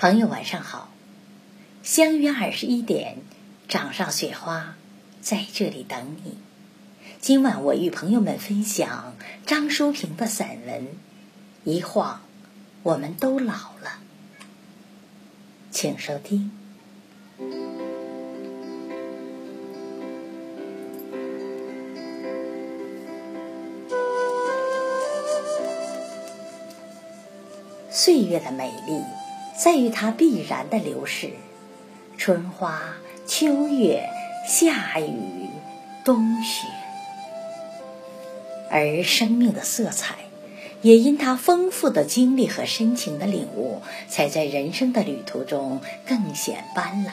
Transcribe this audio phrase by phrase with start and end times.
[0.00, 0.90] 朋友晚上好，
[1.82, 3.16] 相约二十一点，
[3.66, 4.76] 掌上雪花
[5.20, 6.38] 在这里等你。
[7.20, 10.82] 今晚我与朋友们分享张淑平的散文
[11.64, 12.20] 《一晃
[12.84, 13.98] 我们都老了》，
[15.72, 16.52] 请收听。
[27.90, 29.02] 岁月的美丽
[29.58, 31.30] 在于它必然的流逝，
[32.16, 32.80] 春花、
[33.26, 34.08] 秋月、
[34.46, 35.48] 夏雨、
[36.04, 36.68] 冬雪，
[38.70, 40.14] 而生命的色彩
[40.80, 47.10] 也因它丰富的经历和深情的领悟，才在人生的旅途中更显斑斓。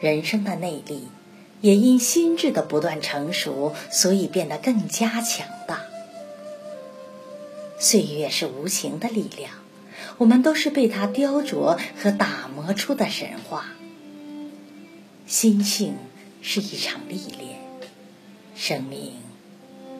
[0.00, 1.08] 人生的内力
[1.60, 5.82] 也因心智的不断成熟，所以变得更加强大。
[7.78, 9.52] 岁月是无形的力量，
[10.18, 13.66] 我们都是被它雕琢和打磨出的神话。
[15.26, 15.96] 心性
[16.42, 17.58] 是一场历练，
[18.54, 19.12] 生命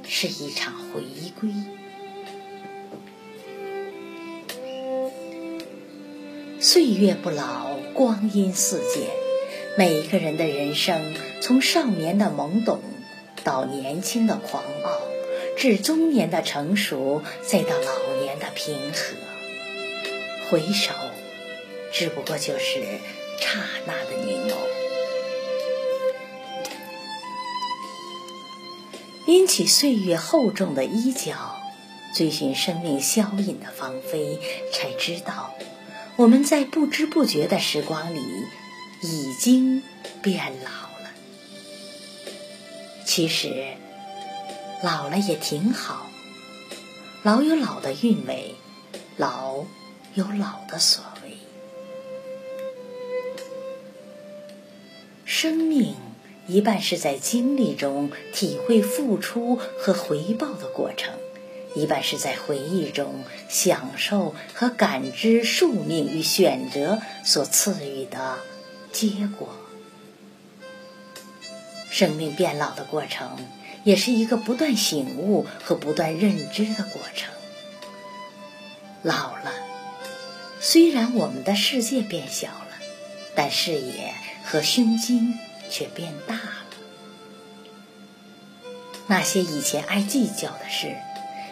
[0.06, 1.02] 是一场回
[1.40, 1.50] 归。
[6.60, 9.08] 岁月不老，光阴似箭。
[9.76, 12.80] 每一个人的人生，从少年的懵懂，
[13.42, 15.00] 到年轻的狂傲。
[15.56, 19.16] 至中年的成熟，再到老年的平和。
[20.52, 20.92] 回首，
[21.94, 22.84] 只不过就是
[23.40, 24.52] 刹那的凝眸。
[29.24, 31.56] 拎起岁月厚重的衣角，
[32.14, 34.38] 追寻生命消隐的芳菲，
[34.70, 35.54] 才知道，
[36.16, 38.20] 我们在不知不觉的时光里，
[39.00, 39.82] 已经
[40.20, 41.12] 变老了。
[43.06, 43.68] 其实。
[44.82, 46.10] 老了也挺好，
[47.22, 48.56] 老有老的韵味，
[49.16, 49.64] 老
[50.14, 51.38] 有老的所谓。
[55.24, 55.94] 生命
[56.46, 61.14] 一半是在经历中体会付出和回报的过程，
[61.74, 68.38] 一半是在回忆中享受和感知宿命与选择所赐予的
[68.92, 69.48] 结果。
[71.90, 73.38] 生命变老的过程。
[73.84, 77.34] 也是一个不断醒悟和不断认知的过程。
[79.02, 79.51] 老了，
[80.64, 82.68] 虽然我们的世界变小了，
[83.34, 84.14] 但视野
[84.44, 85.36] 和胸襟
[85.68, 86.66] 却变大了。
[89.08, 90.96] 那些以前爱计较的事，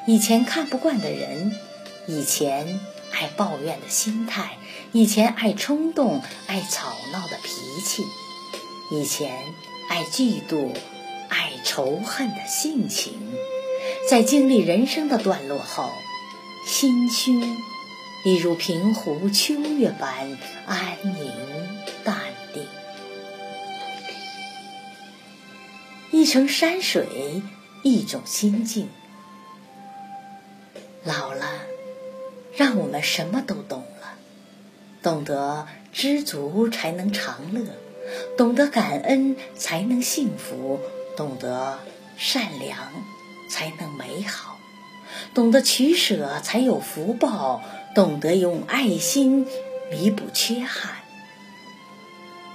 [0.07, 1.57] 以前看不惯的人，
[2.07, 2.79] 以前
[3.11, 4.57] 爱抱怨的心态，
[4.93, 7.51] 以前爱冲动、爱吵闹的脾
[7.85, 8.05] 气，
[8.93, 9.37] 以前
[9.89, 10.73] 爱嫉妒。
[11.29, 13.13] 爱仇恨的性情，
[14.09, 15.93] 在经历人生的段落后，
[16.67, 17.57] 心胸
[18.25, 20.37] 已如平湖秋月般
[20.67, 21.33] 安宁
[22.05, 22.17] 淡
[22.53, 22.67] 定。
[26.11, 27.43] 一程山水，
[27.83, 28.89] 一种心境。
[31.05, 31.47] 老了，
[32.57, 34.19] 让我们什么都懂了，
[35.03, 37.65] 懂得知足才能长乐，
[38.37, 40.81] 懂得感恩才能幸福。
[41.17, 41.79] 懂得
[42.17, 42.79] 善良，
[43.51, 44.57] 才能美好；
[45.35, 47.61] 懂得取舍，才有福报；
[47.95, 49.47] 懂得用爱心
[49.91, 50.95] 弥补缺憾；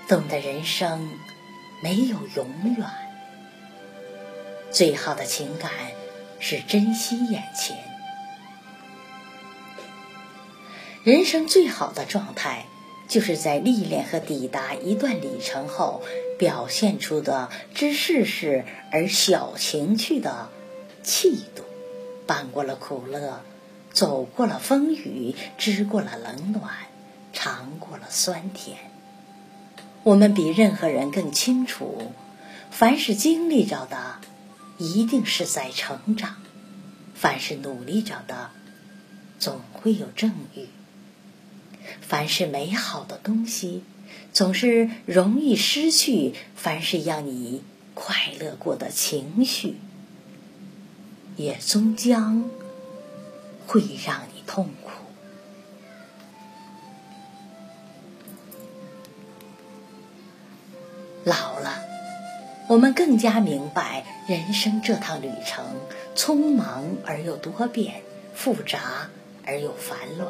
[0.07, 1.09] 懂得人生
[1.83, 2.47] 没有永
[2.77, 2.87] 远。
[4.71, 5.71] 最好的情感
[6.39, 7.77] 是珍惜眼前。
[11.03, 12.65] 人生最好的状态。
[13.07, 16.01] 就是在历练和抵达一段里程后，
[16.39, 20.49] 表现出的知世事而小情趣的
[21.03, 21.61] 气度，
[22.25, 23.43] 伴过了苦乐，
[23.95, 26.73] 走过了风雨，知过了冷暖，
[27.31, 28.77] 尝过了酸甜。
[30.03, 32.11] 我们比任何人更清楚，
[32.69, 34.17] 凡是经历着的，
[34.77, 36.33] 一定是在成长；
[37.15, 38.49] 凡是努力着的，
[39.39, 40.67] 总会有正遇。
[42.01, 43.81] 凡是美好的东西，
[44.33, 49.77] 总是容易失去；凡是让你快乐过的情绪，
[51.37, 52.43] 也终将
[53.67, 54.91] 会让你痛苦。
[61.23, 61.81] 老了，
[62.67, 65.65] 我们更加明白人生这趟旅程
[66.15, 68.01] 匆忙而又多变，
[68.35, 69.09] 复杂
[69.45, 70.29] 而又繁乱。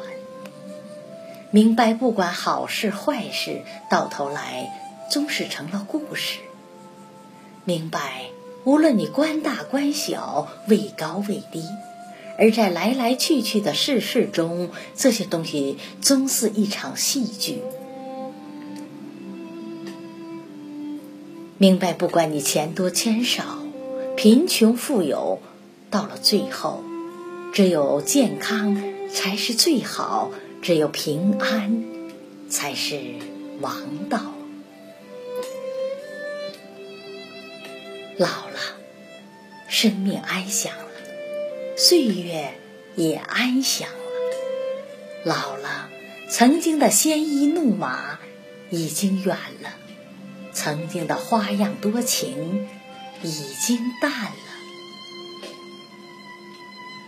[1.50, 4.70] 明白，不管好事坏事，到头来
[5.10, 6.40] 终是成了故事。
[7.64, 8.30] 明白，
[8.64, 11.62] 无论你官大官小，位高位低，
[12.38, 17.62] 而在来来去去的世事中，这些东西终是一场戏剧。
[21.58, 23.60] 明白，不管你钱多钱少，
[24.16, 25.40] 贫穷富有，
[25.90, 26.84] 到了最后，
[27.52, 30.30] 只有健康才是最好，
[30.60, 31.84] 只有平安
[32.50, 33.00] 才是
[33.62, 33.74] 王
[34.10, 34.20] 道。
[38.18, 38.60] 老了，
[39.68, 40.72] 生命安详，
[41.78, 42.54] 岁月
[42.94, 43.96] 也安详了。
[45.24, 45.90] 老了，
[46.30, 48.18] 曾经的鲜衣怒马
[48.70, 49.74] 已经远了，
[50.54, 52.66] 曾经的花样多情
[53.22, 53.30] 已
[53.60, 54.30] 经淡了，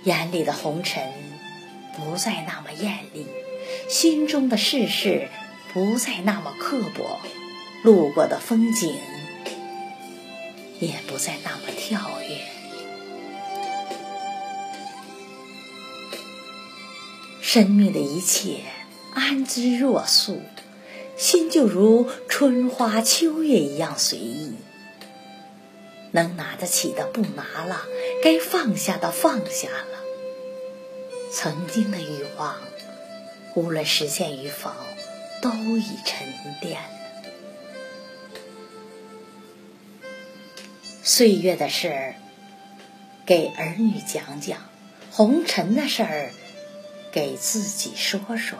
[0.04, 1.02] 眼里的红尘
[1.96, 3.26] 不再那么艳丽，
[3.88, 5.28] 心中的世事
[5.72, 7.20] 不再那么刻薄，
[7.82, 8.94] 路过的风景。
[10.80, 12.57] 也不再那么跳跃，
[17.50, 18.60] 生命的一切
[19.14, 20.42] 安之若素，
[21.16, 24.52] 心就如春花秋月一样随意。
[26.10, 27.86] 能拿得起的不拿了，
[28.22, 29.98] 该放下的放下了。
[31.32, 32.58] 曾经的欲望，
[33.54, 34.70] 无论实现与否，
[35.40, 36.28] 都已沉
[36.60, 36.78] 淀。
[41.02, 42.14] 岁月的事儿，
[43.24, 44.58] 给儿女讲讲；
[45.10, 46.30] 红尘的事儿，
[47.12, 48.58] 给自己说说。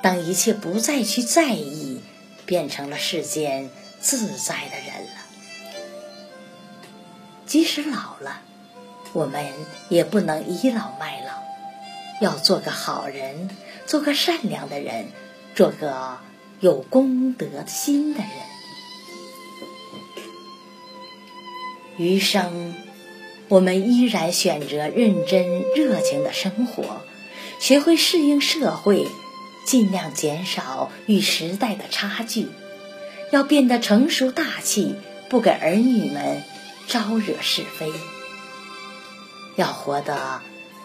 [0.00, 2.00] 当一切不再去在意，
[2.46, 3.70] 变成了世间
[4.00, 5.22] 自在的人了。
[7.46, 8.42] 即使老了，
[9.12, 9.52] 我们
[9.88, 11.32] 也不能倚老卖老，
[12.20, 13.50] 要做个好人，
[13.86, 15.06] 做个善良的人，
[15.54, 16.18] 做个
[16.60, 18.30] 有功德心的人。
[21.96, 22.74] 余生，
[23.48, 27.00] 我们依然选择认真热情的生活，
[27.60, 29.06] 学会适应社会，
[29.66, 32.46] 尽量减少与时代的差距，
[33.30, 34.94] 要变得成熟大气，
[35.28, 36.42] 不给儿女们
[36.86, 37.88] 招惹是非；
[39.56, 40.40] 要活得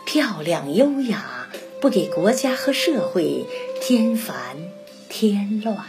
[0.06, 1.48] 漂亮优雅，
[1.80, 3.46] 不给国家和社会
[3.82, 4.58] 添烦
[5.10, 5.86] 添乱。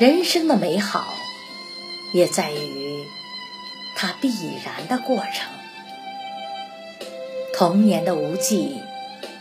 [0.00, 1.14] 人生的美好，
[2.12, 2.81] 也在于
[4.02, 5.48] 它必然的过程。
[7.54, 8.82] 童年的无忌，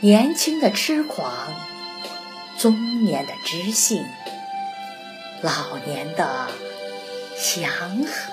[0.01, 1.51] 年轻的痴狂，
[2.59, 4.05] 中年的知性，
[5.41, 6.51] 老年的
[7.35, 7.71] 祥
[8.03, 8.31] 和。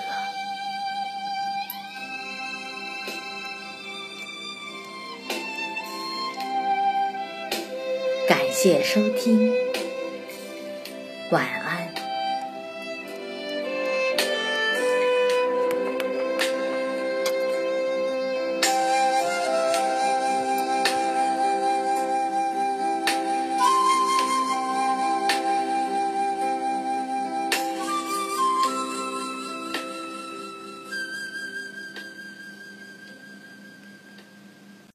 [8.27, 9.51] 感谢收听，
[11.31, 11.58] 晚安。